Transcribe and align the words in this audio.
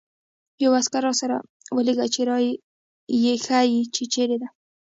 یو 0.63 0.71
عسکر 0.79 1.01
راسره 1.07 1.37
ولېږه 1.75 2.07
چې 2.13 2.21
را 2.29 2.37
يې 3.23 3.33
ښيي، 3.45 3.79
چې 3.95 4.03
چېرته 4.13 4.37
ده. 4.41 4.47